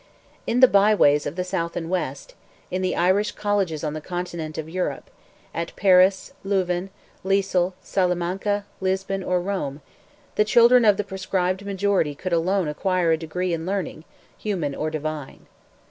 [0.47, 2.33] In the bye ways of the South and West,
[2.71, 6.89] in the Irish colleges on the continent of Europe—at Paris, Louvain,
[7.23, 13.53] Lisle, Salamanca, Lisbon, or Rome—the children of the proscribed majority could alone acquire a degree
[13.53, 14.03] in learning,
[14.39, 15.45] human or divine.